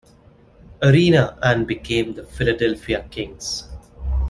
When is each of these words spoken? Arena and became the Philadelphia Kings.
Arena 0.81 1.37
and 1.43 1.67
became 1.67 2.15
the 2.15 2.23
Philadelphia 2.23 3.07
Kings. 3.11 3.69